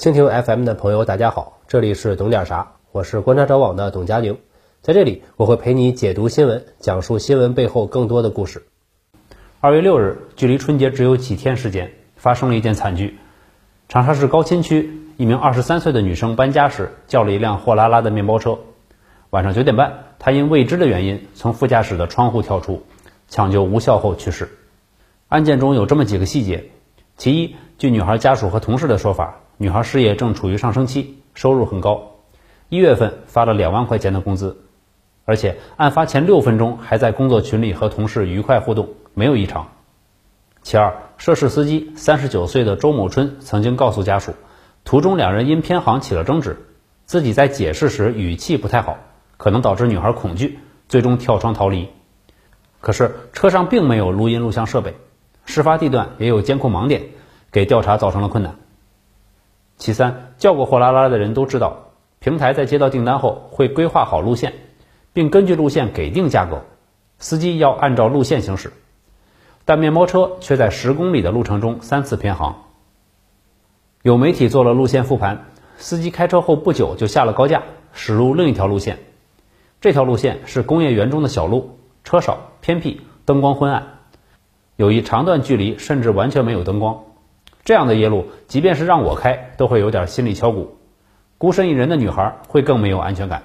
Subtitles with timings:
[0.00, 4.38] 蜻蜓 FM 的朋友，大家好，这里是懂点啥，我是观察者网的董佳宁，
[4.80, 8.62] 在这里我会陪你解读新闻，讲述新闻背后更多的故事。
[9.60, 13.18] 二月六日，距离春节只有几天时间，发生了一件惨剧。
[13.90, 18.58] 长沙市高新区一名二十三岁的女生搬家时叫了一辆货拉拉的面包车，
[19.28, 22.86] 晚上九点半，她因未知的原因从副驾驶的窗户跳出，
[23.28, 24.48] 抢救无效后去世。
[25.28, 26.70] 案件中有这么几个细节：
[27.18, 32.12] 其一，据女孩家属和同事的说法，女孩事业正处于上升期，收入很高，
[32.70, 34.56] 一月份发了两万块钱的工资，
[35.26, 38.88] 而且案发前六分钟还在工作群里和同事愉快互动。
[39.12, 39.68] 没有异常。
[40.62, 44.32] 其二，涉事司机三十九岁的周某春曾经告诉家属，
[44.82, 46.56] 途中两人因偏航起了争执，
[47.04, 48.96] 自己在解释时语气不太好，
[49.36, 50.58] 可能导致女孩恐惧，
[50.88, 51.90] 最终跳窗逃离。
[52.80, 54.94] 可是车上并没有录音录像设备，
[55.44, 57.02] 事发地段也有监控盲点，
[57.52, 58.56] 给调查造成了困难。
[59.80, 64.52] 其三，叫过货拉拉的人都知道，平台在接到订单后会规划好路线，
[65.14, 66.66] 并根据路线给定价格，
[67.18, 68.74] 司机要按照路线行驶。
[69.64, 72.64] 但面包车却在十公里的路程中三次偏航。
[74.02, 75.46] 有媒体做了路线复盘，
[75.78, 77.62] 司机开车后不久就下了高架，
[77.94, 78.98] 驶入另一条路线。
[79.80, 84.00] 这条路线是工业园中的小路，车少偏僻，灯光昏暗，
[84.76, 87.04] 有一长段距离甚至完全没有灯光。
[87.70, 90.78] 这样的夜路，即便是让我开，都会有点心里敲鼓。
[91.38, 93.44] 孤身一人的女孩会更没有安全感。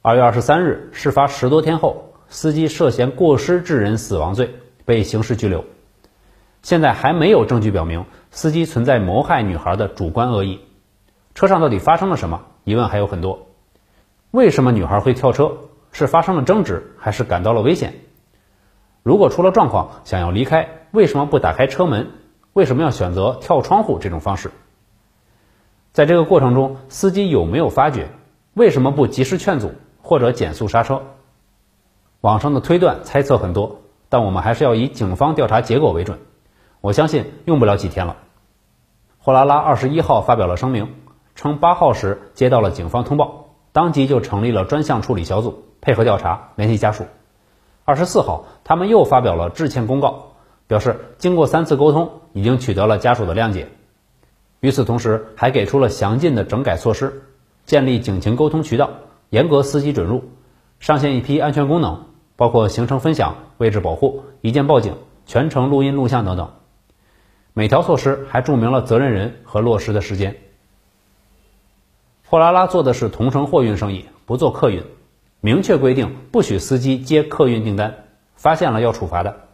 [0.00, 4.54] 二月二十三日，事发十多天后，司机涉嫌过失致人死亡罪。
[4.86, 5.66] 被刑事拘留，
[6.62, 10.60] 现在还没有证据表明司机存在谋害女孩的主观恶意。
[11.34, 12.46] 车上到底发生了什么？
[12.64, 13.48] 疑问还有很多。
[14.30, 15.58] 为什么女孩会跳车？
[15.92, 17.96] 是发生了争执，还是感到了危险？
[19.02, 22.12] 如果出了状况，想要离开，为什么不打开车门？
[22.56, 24.50] 为什么要选择跳窗户这种方式？
[25.92, 28.08] 在这个过程中，司机有没有发觉？
[28.54, 31.02] 为什么不及时劝阻或者减速刹车？
[32.22, 33.82] 网上的推断猜测很多。
[34.08, 36.18] 但我们还是要以警方调查结果为准，
[36.80, 38.16] 我相信用不了几天了。
[39.18, 40.94] 货拉拉二十一号发表了声明，
[41.34, 47.04] 称八号时接到了警方通报，当即就成立了专项处理小组，配合调查，联系家属。
[47.84, 50.35] 二十四号，他们又发表了致歉公告，
[50.66, 53.68] 表示经过三次沟通，已经取得了家属的谅解。
[54.60, 57.22] 与此同时，还给出了详尽的整改措施，
[57.64, 58.90] 建立警情沟通渠道，
[59.30, 60.24] 严格司机准入，
[60.80, 62.06] 上线一批安全功能。
[62.38, 64.94] 包括行程分享、位置保护、一键报警、
[65.24, 66.50] 全程录音录像等等。
[67.54, 70.36] 每条措施还注明了责任人和落实的时间。
[72.26, 74.82] 货拉拉做的是同城货运生意，不做客运，
[75.40, 78.04] 明确规定不许司机接客运订单，
[78.34, 79.45] 发现了要处罚的。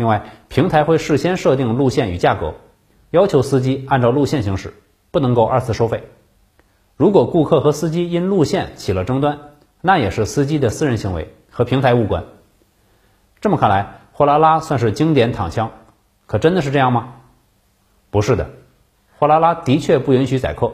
[0.00, 2.54] 另外，平台会事先设定路线与价格，
[3.10, 4.72] 要求司机按照路线行驶，
[5.10, 6.04] 不能够二次收费。
[6.96, 9.38] 如果顾客和司机因路线起了争端，
[9.82, 11.34] 那也是司机的私人行为。
[11.50, 12.24] 和平台无关。
[13.42, 15.70] 这么看来，货拉拉算是经典躺枪，
[16.24, 17.16] 可真的是这样吗？
[18.10, 18.48] 不是的，
[19.18, 20.72] 货拉拉的确不允许载客，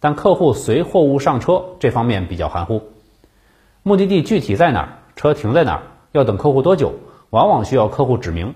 [0.00, 2.82] 但客户随货物上车这方面比较含糊。
[3.84, 6.94] 目的地具体在哪儿，车停在哪儿，要等客户多久，
[7.30, 8.54] 往往需要客户指明。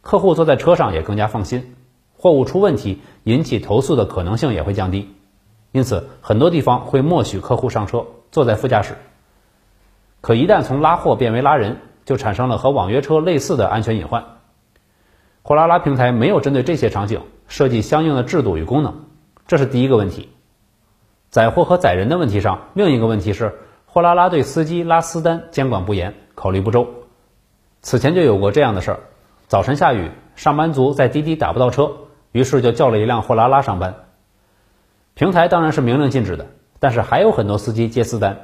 [0.00, 1.76] 客户坐在车上也更加放心，
[2.16, 5.14] 货物出问题引起投诉的可能性也会降低。
[5.72, 8.96] 因此，很多地方会默许客户上车，坐在副驾驶。
[10.20, 14.24] 可一旦从拉货变为拉人，就产生了和网约车类似的安全隐患。
[15.42, 19.04] 货拉拉平台没有针对这些场景设计相应的制度与功能，
[19.46, 20.30] 这是第一个问题。
[21.30, 26.88] 载货和载人的问题上，另一个问题是货拉拉对司机拉私单监管不严，考虑不周。
[27.88, 29.00] 此前就有过这样的事儿：
[29.46, 31.90] 早晨下雨，上班族在滴滴打不到车，
[32.32, 33.94] 于是就叫了一辆货拉拉上班。
[35.14, 36.48] 平台当然是明令禁止的，
[36.80, 38.40] 但是还有很多司机接私单。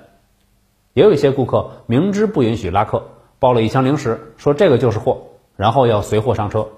[0.94, 3.03] 也有一些顾客明知不允许拉客，
[3.38, 5.25] 包了一箱零食，说这个就是货，
[5.56, 6.69] 然后要随货上车。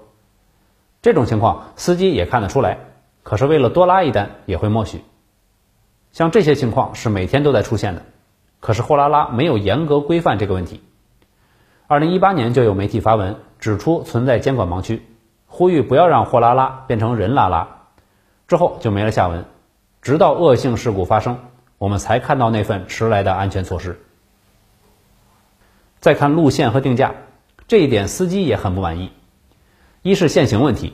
[1.01, 2.79] 这种情况司机也看得出来，
[3.23, 5.05] 可是为了多拉一单也会默许。
[6.11, 8.01] 像这些情况是每天都在出现的，
[8.59, 10.81] 可是货拉拉没有严格规范这个问题。
[11.89, 15.03] 二零一八年就有媒体发文指出存在监管盲区，
[15.45, 17.85] 呼吁不要让货拉拉变成人拉拉，
[18.49, 19.45] 之后就没了下文，
[20.01, 21.39] 直到恶性事故发生，
[21.77, 24.01] 我们才看到那份迟来的安全措施。
[26.01, 27.15] 再看路线和定价，
[27.69, 29.13] 这一点司机也很不满意。
[30.01, 30.93] 一是限行问题，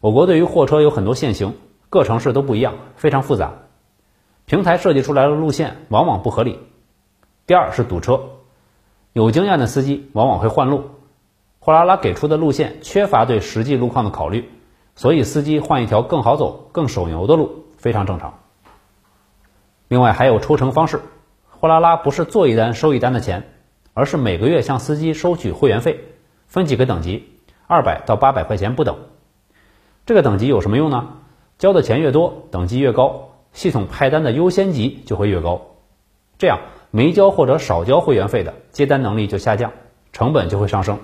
[0.00, 1.54] 我国对于货车有很多限行，
[1.88, 3.52] 各城市都不一样，非常复杂。
[4.44, 6.58] 平台设计出来的路线往往不合理。
[7.46, 8.22] 第二是堵车，
[9.16, 10.90] 有经验的司机往往会换路，
[11.58, 14.50] 货拉拉给出的路线缺乏对实际路况的考虑，
[14.94, 18.40] 所以司机换一条更好走、更省油的路，非常正常。
[19.88, 21.00] 另外还有抽成方式，
[21.48, 23.48] 货拉拉不是做一单收一单的钱，
[23.94, 25.98] 而是每个月向司机收取会员费，
[26.46, 27.26] 分几个等级，
[27.66, 28.98] 二百到八百块钱不等。
[30.04, 31.08] 这个等级有什么用呢？
[31.56, 35.62] 交的钱越多，等级越高，系统派单的优先级就会越高。
[36.36, 36.58] 这样
[36.90, 39.72] 没交或者少交会员费的接单能力就下降，
[40.12, 40.98] 成本就会上升。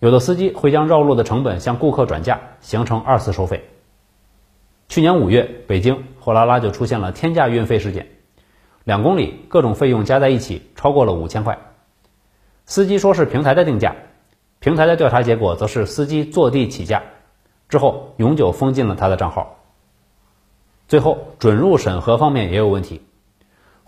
[0.00, 3.68] 有的司机会将绕路的成本向顾客转嫁，形成二次收费。
[4.88, 8.06] 去年五月，北京货拉拉就出现了天价运费事件，
[8.84, 11.58] 两公里各种费用加在一起超过了五千块。
[12.64, 13.96] 司机说是平台的定价，
[14.60, 17.02] 平台的调查结果则是司机坐地起价。
[17.68, 19.56] 之后永久封禁了他的账号。
[20.86, 23.02] 最后准入审核方面也有问题，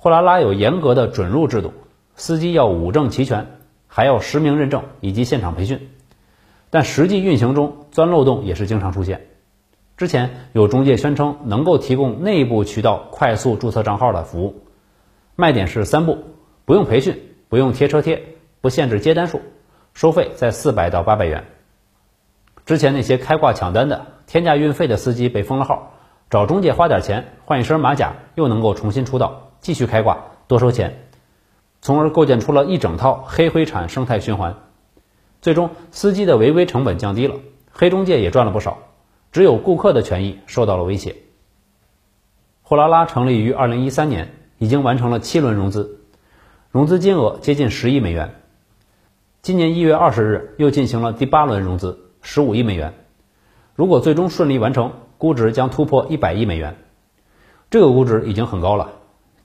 [0.03, 1.75] 货拉拉有严格的准入制度，
[2.15, 3.47] 司机要五证齐全，
[3.87, 5.91] 还要实名认证以及现场培训。
[6.71, 9.27] 但实际运行中钻漏洞也是经常出现。
[9.99, 14.63] 之前有中介宣称能够提供内部渠道快速注册账号的服务，
[15.37, 16.17] 卖点是三步：
[16.65, 17.21] 不用培训，
[17.51, 18.23] 不用贴车贴，
[18.63, 19.43] 不限制接单数，
[19.93, 21.45] 收费在四百到八百元。
[22.65, 25.93] 之前那些开挂抢单的天价运费的司机被封了号，
[26.31, 30.19] 找中介花点钱换一身马甲，又能够重新出道，继续开挂
[30.49, 31.09] 多收钱，
[31.81, 34.57] 从而构建出了一整套黑灰产生态循环。
[35.41, 37.37] 最终，司机的违规成本降低了，
[37.71, 38.79] 黑中介也赚了不少，
[39.33, 41.17] 只有顾客的权益受到了威胁。
[42.63, 46.01] 货拉拉成立于二零一三年，已经完成了七轮融资，
[46.71, 48.35] 融资金额接近十亿美元。
[49.43, 51.99] 今年一月二十日又进行了第八轮融资。
[52.23, 52.93] 十五亿美元，
[53.75, 56.77] 如果最终顺利完成，估值将突破一百亿美元。
[57.71, 59.00] 这个估值已经很高了。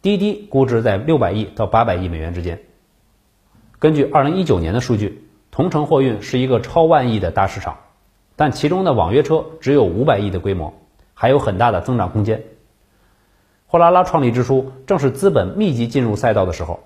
[0.05, 2.61] 滴滴估值在六百亿到八百亿美元之间。
[3.79, 7.77] 根据二零一九年的数据，同城货运是一个超万亿的大市场，
[8.35, 10.75] 但其中的网约车只有五百亿的规模，
[11.15, 12.43] 还有很大的增长空间。
[13.65, 16.81] 货拉拉创立之初，正是资本密集进入赛道的时候。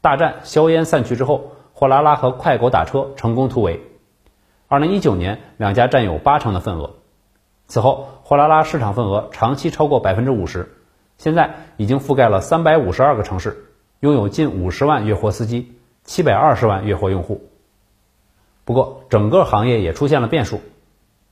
[0.00, 3.82] 大战硝烟散去之后，货拉拉和快狗打车成功突围。
[4.68, 6.94] 二零一九年，两家占有八成的份额。
[7.66, 10.78] 此后，货拉拉市场份额长期超过百分之五十，
[11.24, 13.64] 现在已经覆盖了三百五十二个城市，
[14.00, 15.72] 拥有近五十万月活司机，
[16.02, 17.48] 七百二十万月活用户。
[18.66, 20.60] 不过，整个行业也出现了变数。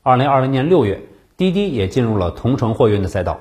[0.02, 1.02] 二零二零年六月，
[1.36, 3.40] 滴滴也进入了同城货运的赛道。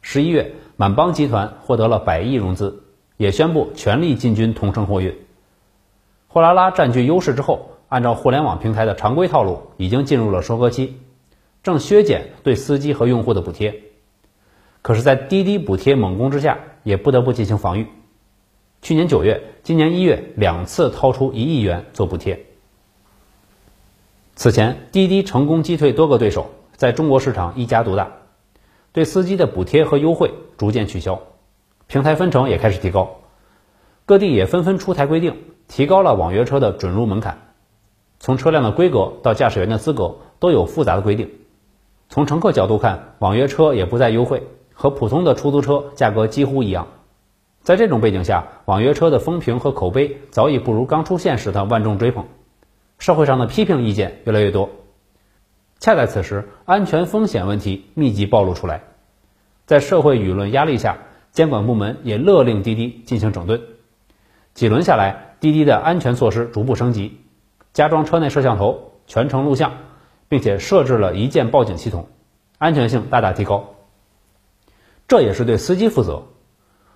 [0.00, 2.84] 十一月，满帮集团获得了百亿融资，
[3.18, 5.14] 也宣布全力进军同城货运。
[6.28, 7.72] 货拉拉占据优势之后。
[7.90, 10.96] 按照互联网平台的常规套路，已经进入了收割期，
[11.62, 13.82] 正削减对司机和用户的补贴。
[14.84, 17.86] 可是，在滴滴补贴猛攻之下，也不得不进行防御。
[18.82, 22.44] 去年九月、今年一月两次掏出一亿元做补贴。
[24.34, 28.12] 此前，滴滴成功击退多个对手，在中国市场一家独大，
[28.92, 31.18] 对司机的补贴和优惠逐渐取消，
[31.86, 33.20] 平台分成也开始提高，
[34.04, 35.34] 各地也纷纷出台规定，
[35.66, 37.38] 提高了网约车的准入门槛。
[38.20, 41.30] 从车辆的规格到驾驶员的资格都有复杂的规定。
[42.10, 46.88] 从乘客角度看，网约车也不再优惠，和普通的出租车价格几乎一样。
[47.62, 52.26] 在这种背景下，网约车的风评和口碑早已不如刚出现时的万众追捧，
[52.98, 54.68] 社会上的批评意见越来越多。
[55.80, 58.82] 恰在此时，安全风险问题密集暴露出来，
[59.64, 60.98] 在社会舆论压力下，
[61.30, 63.62] 监管部门也勒令滴滴进行整顿。
[64.52, 67.18] 几轮下来，滴滴的安全措施逐步升级。
[67.72, 69.72] 加装车内摄像头，全程录像，
[70.28, 72.08] 并且设置了一键报警系统，
[72.58, 73.73] 安全性大大提高。
[75.06, 76.22] 这也是对司机负责。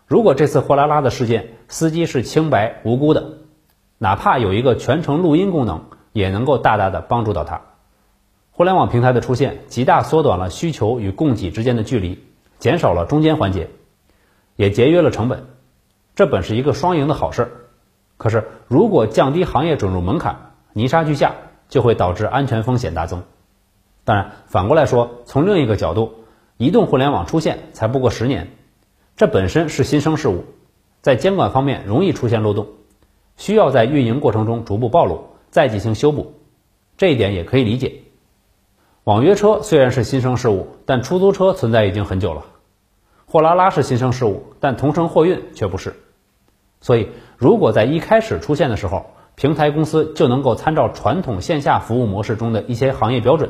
[0.07, 3.39] 如果这次货拉拉的事件司机是清白无辜的，
[3.99, 7.61] 哪怕有一个全程录音功能，也能够大大的帮助到他。
[8.51, 12.25] 互联网平台的出现，极大缩短了需求与供给之间的距离，
[12.59, 13.71] 减少了中间环节，
[14.57, 15.45] 也节约了成本。
[16.17, 17.51] 这本是一个双赢的好事儿。
[18.17, 21.35] 可是，如果降低行业准入门槛，泥沙俱下，
[21.69, 23.23] 就会导致安全风险大增。
[24.05, 26.25] 当然，反过来说，从另一个角度，
[26.59, 28.49] 移动互联网出现才不过十年，
[29.17, 30.45] 这本身是新生事物，
[31.03, 32.67] 在监管方面容易出现漏洞，
[33.37, 36.35] 需要在运营过程中逐步暴露，再进行修补。
[36.97, 38.01] 这一点也可以理解。
[39.05, 42.45] 网约车虽然是新生事物，但出租车存在已经很久了。
[43.25, 45.95] 货拉拉是新生事物，但同城货运却不是。
[46.81, 53.49] 所以，如果在一开始出现的时候，平台公司就能够参照传统线下服务模式中的一些行业标准，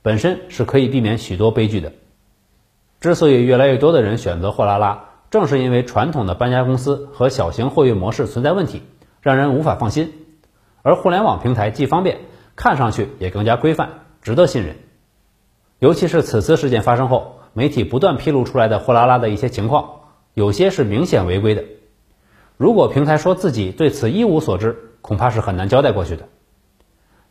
[0.00, 1.92] 本身是可以避免许多悲剧的。
[3.00, 8.82] 之所以越来越多的人选择货拉拉，正是因为传统的搬家公司和小型货运模式存在问题，
[9.20, 10.12] 让人无法放心。
[10.82, 12.18] 而互联网平台既方便，
[12.54, 13.90] 看上去也更加规范，
[14.22, 14.76] 值得信任。
[15.78, 19.90] 尤其是此次事件发生后，媒体不断披露出来的货拉拉的一些情况，
[20.32, 21.64] 有些是明显违规的。
[22.56, 26.28] 如果平台说自己对此一无所知，恐怕是很难交代过去的。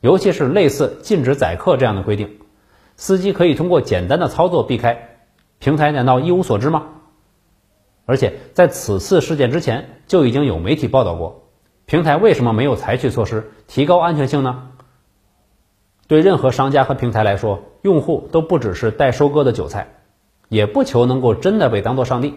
[0.02, 2.38] 尤其是类似禁止载客这样的规定，
[2.96, 5.15] 司机可以通过简单的操作避开，
[5.60, 6.88] 平台难道一无所知吗？
[8.06, 11.44] 而且在此次事件之前就已经有媒体报道过，
[11.86, 14.70] 平台为什么没有采取措施提高安全性呢？
[16.08, 19.88] 对任何商家和平台来说，用户都不只是待收割的韭菜，
[20.50, 22.36] 也不求能够真的被当做上帝，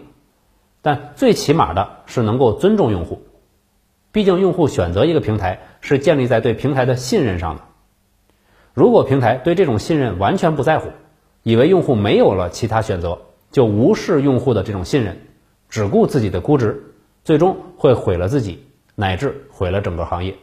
[0.81, 3.23] 但最起码的是能够尊重用户。
[4.11, 7.63] 毕竟，用户选择一个平台是建立在对平台的信任上的。
[8.73, 10.89] 如果平台对这种信任完全不在乎，
[11.49, 13.19] 以为用户没有了其他选择，
[13.51, 15.17] 就无视用户的这种信任，
[15.71, 16.93] 只顾自己的估值，
[17.25, 20.35] 最终会毁了自己，乃至毁了整个行业。